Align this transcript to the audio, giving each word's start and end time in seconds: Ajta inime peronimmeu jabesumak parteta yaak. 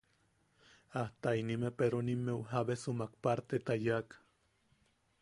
Ajta 1.01 1.33
inime 1.41 1.71
peronimmeu 1.83 2.39
jabesumak 2.55 3.15
parteta 3.29 3.81
yaak. 3.85 4.21